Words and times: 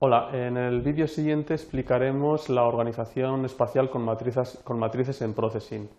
Hola, 0.00 0.30
en 0.32 0.56
el 0.56 0.80
vídeo 0.80 1.08
siguiente 1.08 1.54
explicaremos 1.54 2.48
la 2.48 2.62
organización 2.62 3.44
espacial 3.44 3.90
con 3.90 4.04
matrices, 4.04 5.22
en 5.22 5.34
Processing. 5.34 5.90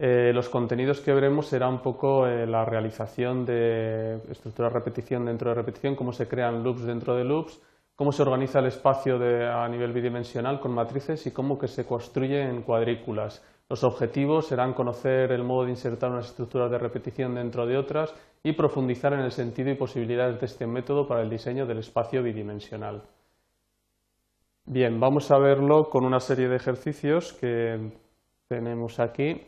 Eh, 0.00 0.32
los 0.34 0.48
contenidos 0.48 1.00
que 1.00 1.12
veremos 1.14 1.46
será 1.46 1.68
un 1.68 1.80
poco 1.80 2.26
eh, 2.26 2.44
la 2.44 2.64
realización 2.64 3.44
de 3.46 4.16
estructuras 4.32 4.72
de 4.72 4.78
repetición 4.80 5.26
dentro 5.26 5.50
de 5.50 5.54
repetición, 5.54 5.94
cómo 5.94 6.12
se 6.12 6.26
crean 6.26 6.64
loops 6.64 6.86
dentro 6.86 7.14
de 7.14 7.22
loops, 7.22 7.62
cómo 7.94 8.10
se 8.10 8.22
organiza 8.22 8.58
el 8.58 8.66
espacio 8.66 9.14
a 9.14 9.68
nivel 9.68 9.92
bidimensional 9.92 10.58
con 10.58 10.72
matrices 10.72 11.24
y 11.28 11.30
cómo 11.30 11.56
que 11.56 11.68
se 11.68 11.86
construye 11.86 12.42
en 12.42 12.62
cuadrículas. 12.62 13.44
Los 13.68 13.84
objetivos 13.84 14.48
serán 14.48 14.74
conocer 14.74 15.30
el 15.30 15.44
modo 15.44 15.66
de 15.66 15.70
insertar 15.70 16.10
unas 16.10 16.26
estructuras 16.26 16.68
de 16.68 16.78
repetición 16.78 17.36
dentro 17.36 17.64
de 17.64 17.78
otras 17.78 18.12
y 18.42 18.54
profundizar 18.54 19.12
en 19.12 19.20
el 19.20 19.30
sentido 19.30 19.70
y 19.70 19.76
posibilidades 19.76 20.40
de 20.40 20.46
este 20.46 20.66
método 20.66 21.06
para 21.06 21.22
el 21.22 21.30
diseño 21.30 21.64
del 21.64 21.78
espacio 21.78 22.24
bidimensional. 22.24 23.02
Bien, 24.68 24.98
vamos 24.98 25.30
a 25.30 25.38
verlo 25.38 25.88
con 25.90 26.04
una 26.04 26.18
serie 26.18 26.48
de 26.48 26.56
ejercicios 26.56 27.32
que 27.34 27.92
tenemos 28.48 28.98
aquí. 28.98 29.40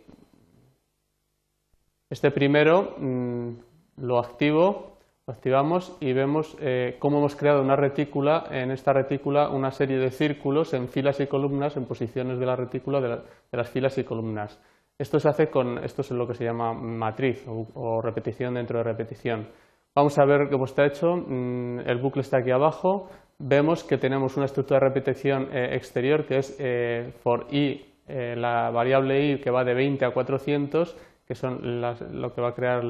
Este 2.09 2.31
primero 2.31 2.95
mm, 2.97 3.49
lo 3.97 4.21
activo 4.21 4.97
activamos 5.27 5.97
y 5.99 6.12
vemos 6.12 6.57
eh, 6.61 6.99
cómo 7.01 7.19
hemos 7.19 7.35
creado 7.35 7.62
una 7.62 7.75
retícula, 7.75 8.47
en 8.53 8.71
esta 8.71 8.93
retícula 8.93 9.51
una 9.51 9.73
serie 9.73 9.99
de 9.99 10.12
círculos 10.12 10.73
en 10.73 10.89
filas 10.89 11.19
y 11.19 11.27
columnas, 11.27 11.77
en 11.77 11.87
posiciones 11.87 12.39
de 12.39 12.47
la 12.47 12.55
retícula 12.55 13.01
de, 13.01 13.19
las 13.51 13.69
filas 13.71 13.98
y 13.98 14.05
columnas. 14.05 14.61
Esto 14.97 15.19
se 15.19 15.29
hace 15.29 15.51
con, 15.51 15.79
esto 15.85 16.03
es 16.03 16.12
lo 16.12 16.29
que 16.29 16.35
se 16.35 16.45
llama 16.45 16.73
matriz 16.73 17.45
o, 17.48 18.01
repetición 18.01 18.55
dentro 18.55 18.79
de 18.79 18.85
repetición. 18.85 19.48
Vamos 19.97 20.17
a 20.17 20.25
ver 20.25 20.48
cómo 20.48 20.65
está 20.65 20.87
hecho, 20.87 21.17
mm, 21.17 21.81
el 21.81 21.98
bucle 21.98 22.23
está 22.23 22.39
aquí 22.39 22.53
abajo, 22.53 23.09
vemos 23.39 23.84
que 23.84 23.98
tenemos 23.98 24.36
una 24.36 24.47
estructura 24.47 24.81
de 24.81 24.89
repetición 24.89 25.48
eh, 25.53 25.75
exterior 25.75 26.25
que 26.27 26.39
es 26.39 26.56
eh, 26.58 27.12
for 27.22 27.47
i, 27.53 27.84
la 28.08 28.70
variable 28.70 29.20
i 29.20 29.39
que 29.39 29.50
va 29.50 29.64
de 29.64 29.75
20 29.75 30.06
a 30.06 30.12
400 30.12 30.97
que 31.28 31.34
son 31.34 31.80
lo 31.83 32.33
que 32.33 32.41
va 32.41 32.48
a 32.48 32.55
crear 32.55 32.83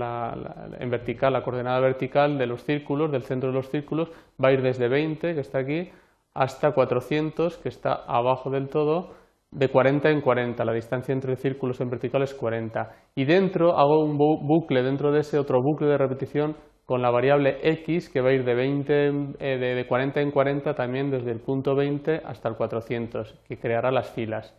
en 0.79 0.91
vertical, 0.91 1.33
la 1.33 1.43
coordenada 1.43 1.81
vertical 1.81 2.39
de 2.39 2.47
los 2.47 2.63
círculos, 2.63 3.11
del 3.11 3.25
centro 3.25 3.49
de 3.49 3.57
los 3.57 3.69
círculos, 3.69 4.13
va 4.43 4.51
a 4.51 4.53
ir 4.53 4.63
desde 4.63 4.89
20, 4.89 5.35
que 5.35 5.41
está 5.41 5.59
aquí, 5.59 5.91
hasta 6.35 6.71
400, 6.71 7.59
que 7.59 7.69
está 7.69 7.95
abajo 8.07 8.49
del 8.49 8.69
todo, 8.69 9.11
de 9.51 9.69
40 9.69 10.11
en 10.11 10.21
40, 10.21 10.65
la 10.65 10.73
distancia 10.73 11.13
entre 11.13 11.35
círculos 11.35 11.81
en 11.81 11.91
vertical 11.91 12.23
es 12.23 12.33
40. 12.33 12.89
Y 13.17 13.25
dentro 13.25 13.77
hago 13.77 14.05
un 14.05 14.17
bucle, 14.17 14.85
dentro 14.85 15.11
de 15.11 15.21
ese 15.21 15.37
otro 15.37 15.61
bucle 15.61 15.89
de 15.89 15.99
repetición 15.99 16.55
con 16.89 17.03
la 17.03 17.11
variable 17.11 17.59
x, 17.63 18.09
que 18.09 18.23
va 18.23 18.31
a 18.31 18.33
ir 18.33 18.45
de, 18.45 18.55
20, 18.55 19.35
eh, 19.41 19.59
de 19.59 19.87
40 19.87 20.23
en 20.23 20.31
40 20.31 20.75
también 20.75 21.11
desde 21.11 21.33
el 21.33 21.39
punto 21.39 21.75
20 21.75 22.23
hasta 22.25 22.49
el 22.49 22.55
400, 22.55 23.35
que 23.47 23.59
creará 23.59 23.91
las 23.91 24.09
filas. 24.09 24.55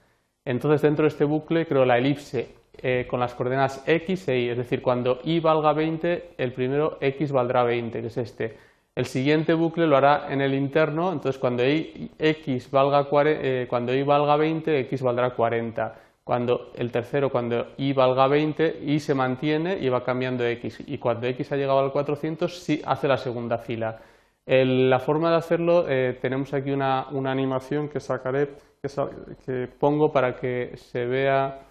Entonces 0.46 0.84
dentro 0.84 1.06
de 1.06 1.08
este 1.08 1.24
bucle 1.24 1.66
creo 1.66 1.86
la 1.86 1.98
elipse 1.98 2.54
eh, 2.84 3.08
con 3.10 3.20
las 3.20 3.34
coordenadas 3.34 3.82
x 3.84 4.28
e 4.28 4.42
y, 4.42 4.50
es 4.50 4.58
decir, 4.58 4.84
cuando 4.84 5.22
y 5.24 5.40
valga 5.40 5.74
20, 5.74 6.36
el 6.38 6.54
primero 6.54 7.00
x 7.02 7.32
valdrá 7.32 7.64
20, 7.64 8.00
que 8.00 8.08
es 8.08 8.18
este. 8.18 8.58
El 8.94 9.08
siguiente 9.08 9.56
bucle 9.56 9.88
lo 9.88 9.98
hará 9.98 10.32
en 10.32 10.42
el 10.42 10.54
interno, 10.54 11.12
entonces 11.12 11.40
cuando 11.40 11.68
y, 11.68 12.12
x 12.20 12.70
valga, 12.70 13.08
eh, 13.26 13.66
cuando 13.68 13.92
y 13.92 14.04
valga 14.04 14.36
20, 14.36 14.82
x 14.82 15.02
valdrá 15.02 15.32
40. 15.32 15.96
Cuando 16.30 16.70
el 16.76 16.92
tercero, 16.92 17.32
cuando 17.32 17.70
y 17.78 17.92
valga 17.92 18.28
20, 18.28 18.82
y 18.86 19.00
se 19.00 19.16
mantiene 19.16 19.80
y 19.80 19.90
va 19.90 20.04
cambiando 20.04 20.46
x. 20.46 20.84
Y 20.86 21.00
cuando 21.00 21.26
x 21.26 21.52
ha 21.52 21.56
llegado 21.56 21.80
al 21.80 21.92
400, 21.92 22.56
sí 22.56 22.84
hace 22.86 23.08
la 23.08 23.18
segunda 23.18 23.58
fila. 23.58 24.00
la 24.46 25.00
forma 25.00 25.32
de 25.32 25.38
hacerlo, 25.38 25.86
eh, 25.90 26.20
tenemos 26.22 26.54
aquí 26.54 26.70
una, 26.70 27.08
animación 27.32 27.90
que 27.90 28.00
sacaré, 28.00 28.50
que 28.80 29.68
pongo 29.80 30.12
para 30.12 30.36
que 30.36 30.78
se 30.78 31.08
vea 31.08 31.62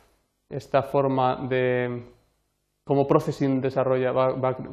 esta 0.49 0.83
forma 0.83 1.37
de 1.49 2.03
cómo 2.83 3.07
Processing 3.07 3.61
desarrolla, 3.61 4.13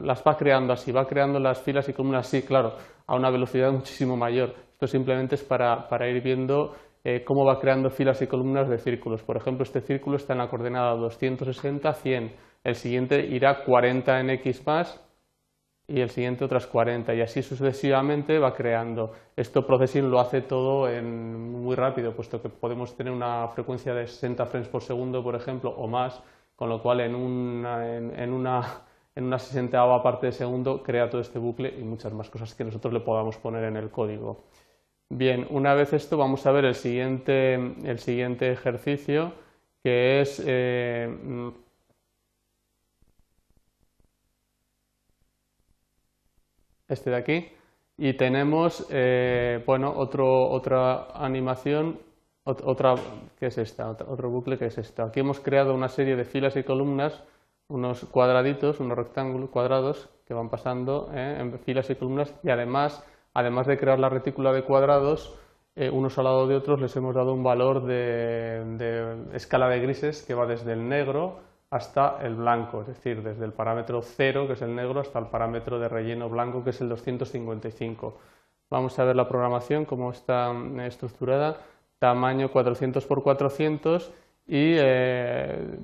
las 0.01 0.23
va 0.23 0.35
creando 0.35 0.73
así, 0.73 0.91
va 0.91 1.05
creando 1.05 1.39
las 1.39 1.61
filas 1.61 1.87
y 1.89 1.93
columnas 1.93 2.25
así, 2.25 2.41
claro, 2.41 2.73
a 3.05 3.15
una 3.15 3.29
velocidad 3.29 3.71
muchísimo 3.71 4.17
mayor. 4.17 4.51
Esto 4.71 4.87
simplemente 4.87 5.35
es 5.35 5.43
para, 5.43 6.09
ir 6.09 6.23
viendo 6.23 6.75
eh, 7.05 7.23
cómo 7.23 7.45
va 7.45 7.59
creando 7.59 7.91
filas 7.91 8.19
y 8.23 8.27
columnas 8.27 8.67
de 8.67 8.79
círculos. 8.79 9.21
Por 9.21 9.37
ejemplo, 9.37 9.63
este 9.63 9.79
círculo 9.81 10.17
está 10.17 10.33
en 10.33 10.39
la 10.39 10.49
coordenada 10.49 10.95
260, 10.95 11.93
100. 11.93 12.35
El 12.63 12.75
siguiente 12.75 13.23
irá 13.27 13.63
40 13.63 14.19
en 14.21 14.31
x 14.31 14.65
más 14.65 14.99
y 15.87 16.01
el 16.01 16.09
siguiente 16.09 16.43
otras 16.43 16.65
40 16.65 17.13
y 17.13 17.21
así 17.21 17.43
sucesivamente 17.43 18.39
va 18.39 18.55
creando. 18.55 19.11
Esto 19.35 19.67
Processing 19.67 20.09
lo 20.09 20.19
hace 20.19 20.41
todo 20.41 20.89
en 20.89 21.51
muy 21.51 21.75
rápido, 21.75 22.15
puesto 22.15 22.41
que 22.41 22.49
podemos 22.49 22.97
tener 22.97 23.13
una 23.13 23.47
frecuencia 23.49 23.93
de 23.93 24.07
60 24.07 24.43
frames 24.47 24.67
por 24.67 24.81
segundo, 24.81 25.21
por 25.23 25.35
ejemplo, 25.35 25.69
o 25.77 25.87
más, 25.87 26.23
con 26.55 26.69
lo 26.69 26.81
cual 26.81 27.01
en 27.01 27.13
una, 27.13 27.97
en, 27.97 28.33
una, 28.33 28.81
en 29.13 29.25
una 29.25 29.37
60 29.37 30.01
parte 30.01 30.25
de 30.25 30.31
segundo 30.31 30.81
crea 30.81 31.07
todo 31.07 31.21
este 31.21 31.37
bucle 31.37 31.71
y 31.77 31.83
muchas 31.83 32.13
más 32.13 32.31
cosas 32.31 32.55
que 32.55 32.63
nosotros 32.63 32.91
le 32.91 33.01
podamos 33.01 33.37
poner 33.37 33.65
en 33.65 33.77
el 33.77 33.91
código. 33.91 34.45
Bien, 35.09 35.47
una 35.49 35.73
vez 35.73 35.93
esto 35.93 36.17
vamos 36.17 36.45
a 36.45 36.51
ver 36.51 36.65
el 36.65 36.75
siguiente, 36.75 37.53
el 37.55 37.99
siguiente 37.99 38.51
ejercicio 38.51 39.33
que 39.83 40.21
es 40.21 40.41
eh, 40.45 41.07
este 46.87 47.09
de 47.09 47.15
aquí, 47.15 47.47
y 47.97 48.13
tenemos 48.13 48.85
eh, 48.89 49.63
bueno, 49.65 49.93
otro, 49.95 50.49
otra 50.49 51.07
animación, 51.13 51.99
otra, 52.43 52.95
que 53.39 53.47
es 53.47 53.57
esta? 53.57 53.89
Otro 53.89 54.29
bucle 54.29 54.57
que 54.57 54.67
es 54.67 54.77
esta. 54.77 55.05
Aquí 55.05 55.19
hemos 55.21 55.39
creado 55.39 55.73
una 55.73 55.89
serie 55.89 56.15
de 56.15 56.25
filas 56.25 56.55
y 56.57 56.63
columnas, 56.63 57.23
unos 57.67 58.05
cuadraditos, 58.05 58.79
unos 58.79 58.97
rectángulos 58.97 59.49
cuadrados 59.49 60.09
que 60.27 60.33
van 60.33 60.49
pasando 60.49 61.09
eh, 61.13 61.37
en 61.39 61.59
filas 61.59 61.89
y 61.89 61.95
columnas 61.95 62.33
y 62.43 62.49
además, 62.49 63.03
además 63.35 63.67
de 63.67 63.77
crear 63.77 63.99
la 63.99 64.09
retícula 64.09 64.51
de 64.53 64.63
cuadrados, 64.63 65.37
eh, 65.75 65.89
unos 65.89 66.17
al 66.17 66.23
lado 66.23 66.47
de 66.47 66.55
otros 66.55 66.79
les 66.79 66.95
hemos 66.95 67.13
dado 67.13 67.33
un 67.33 67.43
valor 67.43 67.85
de, 67.85 69.25
escala 69.33 69.67
de 69.67 69.81
grises 69.81 70.23
que 70.23 70.33
va 70.33 70.47
desde 70.47 70.71
el 70.71 70.87
negro 70.87 71.39
hasta 71.69 72.19
el 72.21 72.35
blanco, 72.35 72.81
es 72.81 72.87
decir, 72.87 73.21
desde 73.21 73.43
el 73.43 73.51
parámetro 73.51 74.01
0, 74.01 74.47
que 74.47 74.53
es 74.53 74.61
el 74.61 74.73
negro, 74.73 75.01
hasta 75.01 75.19
el 75.19 75.25
parámetro 75.27 75.77
de 75.79 75.89
relleno 75.89 76.29
blanco, 76.29 76.63
que 76.63 76.69
es 76.69 76.79
el 76.79 76.87
255. 76.87 78.17
Vamos 78.69 78.97
a 78.97 79.03
ver 79.03 79.17
la 79.17 79.27
programación, 79.27 79.83
cómo 79.83 80.11
está 80.11 80.53
mm, 80.53 80.79
estructurada, 80.81 81.57
tamaño 81.99 82.49
400 82.49 83.03
x 83.03 83.21
400 83.21 84.13
y 84.47 84.75
eh, 84.77 85.77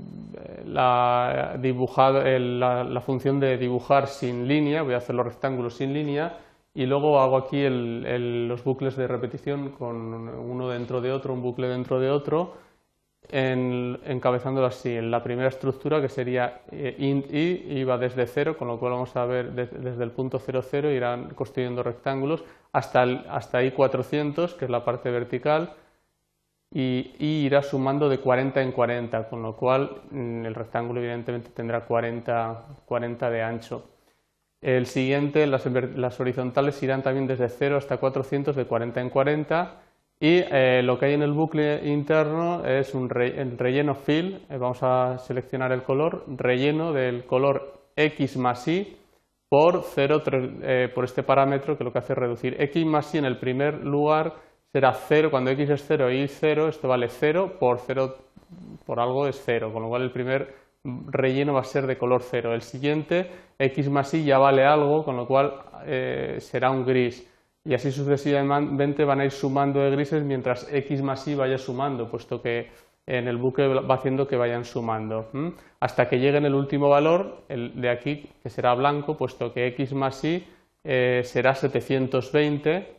la, 0.67 1.57
la, 1.57 3.01
función 3.01 3.41
de 3.41 3.57
dibujar 3.57 4.07
sin 4.07 4.47
línea, 4.47 4.83
voy 4.83 4.93
a 4.93 4.97
hacer 4.97 5.15
los 5.15 5.25
rectángulos 5.25 5.75
sin 5.75 5.93
línea 5.93 6.37
y 6.73 6.85
luego 6.85 7.19
hago 7.19 7.37
aquí 7.37 7.67
los 7.69 8.63
bucles 8.63 8.95
de 8.95 9.07
repetición 9.07 9.69
con 9.71 9.95
uno 9.97 10.69
dentro 10.69 11.01
de 11.01 11.11
otro, 11.11 11.33
un 11.33 11.41
bucle 11.41 11.67
dentro 11.67 11.99
de 11.99 12.09
otro 12.09 12.53
en, 13.29 13.99
encabezándolo 14.05 14.67
así. 14.67 14.95
En 14.95 15.11
la 15.11 15.23
primera 15.23 15.49
estructura, 15.49 16.01
que 16.01 16.09
sería 16.09 16.61
eh, 16.71 16.95
int 16.99 17.31
i, 17.33 17.79
iba 17.79 17.97
desde 17.97 18.27
cero, 18.27 18.57
con 18.57 18.67
lo 18.67 18.79
cual 18.79 18.93
vamos 18.93 19.15
a 19.15 19.25
ver 19.25 19.51
desde, 19.53 20.03
el 20.03 20.11
punto 20.11 20.39
0, 20.39 20.61
0, 20.63 20.91
irán 20.91 21.33
construyendo 21.35 21.83
rectángulos 21.83 22.43
hasta, 22.71 23.03
el, 23.03 23.25
hasta 23.29 23.63
i 23.63 23.71
400, 23.71 24.53
que 24.55 24.65
es 24.65 24.71
la 24.71 24.85
parte 24.85 25.11
vertical, 25.11 25.73
y 26.73 27.13
i 27.19 27.45
irá 27.45 27.63
sumando 27.63 28.07
de 28.09 28.19
40 28.19 28.61
en 28.61 28.71
40, 28.71 29.29
con 29.29 29.41
lo 29.41 29.55
cual 29.57 30.03
mm, 30.11 30.45
el 30.45 30.55
rectángulo 30.55 30.99
evidentemente 31.01 31.49
tendrá 31.51 31.85
40, 31.85 32.65
40 32.85 33.29
de 33.29 33.41
ancho. 33.41 33.83
El 34.61 34.85
siguiente, 34.85 35.47
las, 35.47 35.65
las 35.65 36.19
horizontales 36.19 36.81
irán 36.83 37.01
también 37.01 37.25
desde 37.25 37.49
0 37.49 37.77
hasta 37.77 37.97
400 37.97 38.55
de 38.55 38.65
40 38.65 39.01
en 39.01 39.09
40 39.09 39.81
y 40.19 40.37
eh, 40.37 40.83
lo 40.83 40.99
que 40.99 41.07
hay 41.07 41.13
en 41.15 41.23
el 41.23 41.33
bucle 41.33 41.81
interno 41.89 42.63
es 42.63 42.93
un 42.93 43.09
relleno 43.09 43.95
fill, 43.95 44.45
eh, 44.47 44.57
vamos 44.59 44.83
a 44.83 45.17
seleccionar 45.17 45.71
el 45.71 45.81
color, 45.81 46.25
relleno 46.27 46.93
del 46.93 47.25
color 47.25 47.89
x 47.95 48.37
más 48.37 48.67
y 48.67 48.97
por 49.49 49.81
0 49.83 50.21
eh, 50.61 50.89
por 50.93 51.05
este 51.05 51.23
parámetro 51.23 51.75
que 51.75 51.83
lo 51.83 51.91
que 51.91 51.97
hace 51.97 52.13
es 52.13 52.19
reducir 52.19 52.55
x 52.61 52.85
más 52.85 53.15
y 53.15 53.17
en 53.17 53.25
el 53.25 53.39
primer 53.39 53.83
lugar 53.83 54.35
será 54.71 54.93
0, 54.93 55.31
cuando 55.31 55.49
x 55.49 55.71
es 55.71 55.85
0 55.87 56.11
y 56.11 56.27
0, 56.27 56.67
esto 56.67 56.87
vale 56.87 57.09
0 57.09 57.53
por 57.59 57.79
0 57.79 58.15
por 58.85 58.99
algo 58.99 59.27
es 59.27 59.41
0, 59.43 59.73
con 59.73 59.81
lo 59.81 59.89
cual 59.89 60.03
el 60.03 60.11
primer 60.11 60.53
relleno 60.83 61.53
va 61.53 61.61
a 61.61 61.65
ser 61.65 61.87
de 61.87 61.97
color 61.97 62.23
0. 62.23 62.53
El 62.53 62.61
siguiente, 62.61 63.29
x 63.59 63.89
más 63.89 64.13
y 64.13 64.23
ya 64.23 64.37
vale 64.37 64.65
algo, 64.65 65.03
con 65.03 65.17
lo 65.17 65.27
cual 65.27 65.53
será 66.39 66.71
un 66.71 66.85
gris. 66.85 67.27
Y 67.63 67.73
así 67.75 67.91
sucesivamente 67.91 69.05
van 69.05 69.19
a 69.19 69.25
ir 69.25 69.31
sumando 69.31 69.79
de 69.81 69.91
grises 69.91 70.23
mientras 70.23 70.67
x 70.71 71.01
más 71.01 71.27
y 71.27 71.35
vaya 71.35 71.57
sumando, 71.57 72.09
puesto 72.09 72.41
que 72.41 72.69
en 73.05 73.27
el 73.27 73.37
bucle 73.37 73.67
va 73.67 73.95
haciendo 73.95 74.27
que 74.27 74.35
vayan 74.35 74.65
sumando, 74.65 75.29
hasta 75.79 76.07
que 76.07 76.19
lleguen 76.19 76.45
el 76.45 76.55
último 76.55 76.89
valor, 76.89 77.43
el 77.49 77.79
de 77.79 77.89
aquí, 77.89 78.29
que 78.41 78.49
será 78.49 78.73
blanco, 78.73 79.17
puesto 79.17 79.53
que 79.53 79.67
x 79.67 79.93
más 79.93 80.23
y 80.23 80.45
eh, 80.83 81.21
será 81.23 81.53
720, 81.53 82.97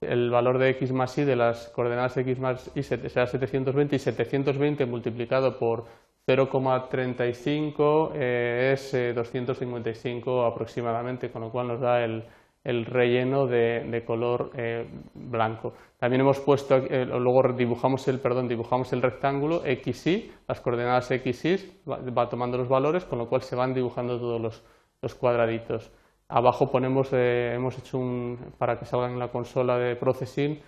el 0.00 0.30
valor 0.30 0.58
de 0.58 0.70
x 0.70 0.92
más 0.92 1.16
y 1.18 1.24
de 1.24 1.36
las 1.36 1.68
coordenadas 1.68 2.16
x 2.16 2.38
más 2.38 2.70
y 2.74 2.82
será 2.82 3.26
720 3.26 3.96
y 3.96 3.98
720 3.98 4.84
multiplicado 4.86 5.58
por 5.58 5.86
0,35 6.26 8.10
eh, 8.14 8.72
es 8.74 9.14
255 9.14 10.42
eh, 10.42 10.48
aproximadamente, 10.48 11.30
con 11.30 11.42
lo 11.42 11.50
cual 11.50 11.68
nos 11.68 11.80
da 11.80 12.02
el, 12.04 12.24
relleno 12.64 13.46
de, 13.46 14.02
color 14.04 14.50
eh, 14.56 14.88
blanco. 15.14 15.72
También 15.98 16.22
hemos 16.22 16.40
puesto, 16.40 16.78
luego 16.80 17.52
dibujamos 17.52 18.08
el, 18.08 18.18
perdón, 18.18 18.48
dibujamos 18.48 18.92
el 18.92 19.02
rectángulo 19.02 19.62
xy, 19.62 20.32
las 20.48 20.60
coordenadas 20.60 21.06
xy, 21.08 21.80
va, 21.88 22.28
tomando 22.28 22.58
los 22.58 22.68
valores, 22.68 23.04
con 23.04 23.18
lo 23.20 23.28
cual 23.28 23.42
se 23.42 23.54
van 23.54 23.72
dibujando 23.72 24.18
todos 24.18 24.40
los, 24.40 24.64
los 25.00 25.14
cuadraditos. 25.14 25.92
Abajo 26.28 26.68
ponemos, 26.72 27.12
hemos 27.12 27.78
hecho 27.78 27.98
un, 27.98 28.52
para 28.58 28.80
que 28.80 28.84
salga 28.84 29.06
en 29.06 29.20
la 29.20 29.28
consola 29.28 29.78
de 29.78 29.94
processing, 29.94 30.60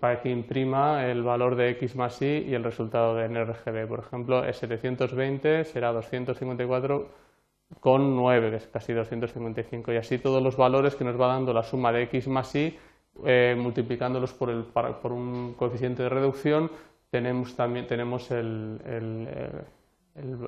para 0.00 0.20
que 0.20 0.30
imprima 0.30 1.06
el 1.06 1.22
valor 1.22 1.56
de 1.56 1.70
x 1.70 1.96
más 1.96 2.20
y 2.22 2.46
y 2.48 2.54
el 2.54 2.64
resultado 2.64 3.14
de 3.16 3.28
NRGB. 3.28 3.86
Por 3.88 4.00
ejemplo, 4.00 4.44
es 4.44 4.56
720 4.58 5.64
será 5.64 5.92
254,9, 5.92 8.50
que 8.50 8.56
es 8.56 8.66
casi 8.66 8.92
255, 8.92 9.92
y 9.92 9.96
así 9.96 10.18
todos 10.18 10.42
los 10.42 10.56
valores 10.56 10.94
que 10.94 11.04
nos 11.04 11.20
va 11.20 11.28
dando 11.28 11.52
la 11.52 11.62
suma 11.62 11.92
de 11.92 12.02
x 12.04 12.28
más 12.28 12.54
y, 12.54 12.78
eh, 13.24 13.56
multiplicándolos 13.58 14.32
por, 14.32 14.50
el, 14.50 14.64
por 14.64 15.12
un 15.12 15.54
coeficiente 15.54 16.04
de 16.04 16.08
reducción, 16.08 16.70
tenemos 17.10 17.56
también 17.56 17.86
tenemos 17.86 18.30
el, 18.30 18.80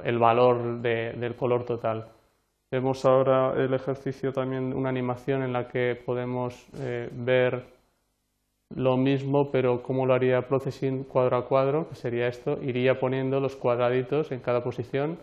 el, 0.05 0.19
valor 0.19 0.81
del 0.81 1.37
color 1.37 1.65
total. 1.65 2.09
Vemos 2.71 3.05
ahora 3.05 3.53
el 3.57 3.75
ejercicio 3.75 4.33
también, 4.33 4.73
una 4.73 4.89
animación 4.89 5.43
en 5.43 5.53
la 5.53 5.69
que 5.69 6.01
podemos 6.07 6.67
eh, 6.79 7.11
ver 7.13 7.65
lo 8.77 8.97
mismo, 8.97 9.51
pero 9.51 9.83
cómo 9.83 10.07
lo 10.07 10.15
haría 10.15 10.49
Processing 10.49 11.05
cuadro 11.05 11.37
a 11.37 11.47
cuadro, 11.47 11.89
que 11.89 11.95
sería 11.95 12.29
esto, 12.29 12.59
iría 12.63 12.99
poniendo 12.99 13.41
los 13.41 13.57
cuadraditos 13.57 14.33
en 14.33 14.41
cada 14.41 14.63
posición 14.63 15.19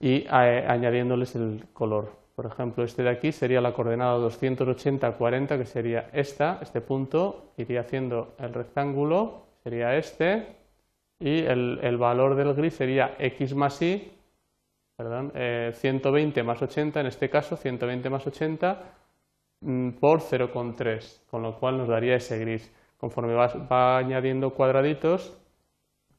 y 0.00 0.26
añadiéndoles 0.28 1.34
el 1.36 1.64
color. 1.72 2.12
Por 2.34 2.46
ejemplo, 2.46 2.84
este 2.84 3.02
de 3.02 3.10
aquí 3.10 3.32
sería 3.32 3.60
la 3.60 3.72
coordenada 3.72 4.18
280-40, 4.18 5.56
que 5.56 5.66
sería 5.66 6.10
esta, 6.12 6.58
este 6.60 6.80
punto, 6.80 7.52
iría 7.56 7.80
haciendo 7.80 8.34
el 8.38 8.52
rectángulo, 8.52 9.46
sería 9.62 9.96
este, 9.96 10.56
y 11.20 11.40
el, 11.40 11.96
valor 11.96 12.34
del 12.34 12.54
gris 12.54 12.74
sería 12.74 13.14
x 13.18 13.54
más 13.54 13.80
y, 13.82 14.12
perdón, 14.96 15.32
120 15.32 16.40
eh, 16.40 16.42
más 16.42 16.60
80, 16.60 17.00
en 17.00 17.06
este 17.06 17.30
caso 17.30 17.56
120 17.56 18.10
más 18.10 18.26
80, 18.26 18.82
Mm, 18.82 19.03
por 20.00 20.20
0,3, 20.20 21.20
con 21.30 21.42
lo 21.42 21.58
cual 21.58 21.78
nos 21.78 21.88
daría 21.88 22.16
ese 22.16 22.38
gris. 22.38 22.70
Conforme 22.98 23.34
va, 23.34 23.98
añadiendo 23.98 24.50
cuadraditos, 24.50 25.36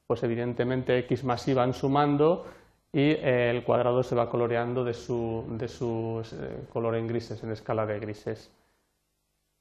pues 0.08 0.24
evidentemente 0.24 0.98
x 1.00 1.24
más 1.24 1.48
y 1.48 1.54
van 1.54 1.74
sumando 1.74 2.46
y 2.92 3.12
eh, 3.12 3.52
el 3.52 3.64
cuadrado 3.64 4.04
se 4.04 4.16
va 4.16 4.30
coloreando 4.30 4.84
de 4.84 4.94
su, 4.94 5.46
de 5.50 5.68
su 5.68 6.24
eh, 6.34 6.66
color 6.72 6.96
en 6.96 7.08
grises, 7.08 7.44
en 7.44 7.52
escala 7.52 7.86
de 7.86 8.00
grises. 8.00 8.52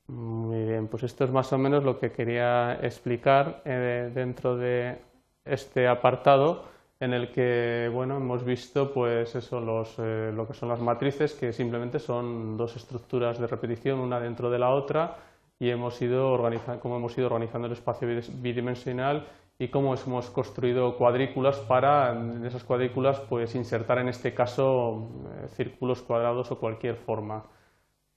Muy 0.06 0.64
bien, 0.64 0.86
pues 0.88 1.02
esto 1.02 1.24
es 1.24 1.30
más 1.30 1.52
o 1.52 1.58
menos 1.58 1.82
lo 1.82 1.98
que 1.98 2.12
quería 2.12 2.78
explicar 2.82 3.62
eh, 3.64 4.10
dentro 4.14 4.56
de 4.56 4.98
este 5.44 5.88
apartado 5.88 6.73
en 7.04 7.12
el 7.14 7.30
que 7.30 7.90
bueno, 7.92 8.16
hemos 8.16 8.44
visto 8.44 8.92
pues 8.92 9.34
eso, 9.34 9.60
los, 9.60 9.94
eh, 9.98 10.32
lo 10.34 10.46
que 10.46 10.54
son 10.54 10.68
las 10.68 10.80
matrices, 10.80 11.34
que 11.34 11.52
simplemente 11.52 11.98
son 11.98 12.56
dos 12.56 12.76
estructuras 12.76 13.38
de 13.38 13.46
repetición, 13.46 14.00
una 14.00 14.20
dentro 14.20 14.50
de 14.50 14.58
la 14.58 14.70
otra, 14.70 15.16
y 15.58 15.70
hemos 15.70 16.00
ido 16.02 16.36
cómo 16.80 16.96
hemos 16.96 17.16
ido 17.16 17.26
organizando 17.26 17.66
el 17.66 17.72
espacio 17.74 18.08
bidimensional 18.42 19.26
y 19.58 19.68
cómo 19.68 19.94
hemos 19.94 20.30
construido 20.30 20.96
cuadrículas 20.96 21.58
para, 21.60 22.12
en 22.12 22.44
esas 22.44 22.64
cuadrículas, 22.64 23.20
pues 23.20 23.54
insertar 23.54 23.98
en 23.98 24.08
este 24.08 24.34
caso 24.34 25.08
eh, 25.44 25.48
círculos 25.48 26.02
cuadrados 26.02 26.50
o 26.50 26.58
cualquier 26.58 26.96
forma. 26.96 27.44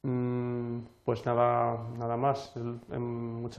Mm, 0.04 0.80
pues 1.04 1.26
nada, 1.26 1.78
nada 1.98 2.18
más. 2.18 2.54
Muchas 2.56 3.56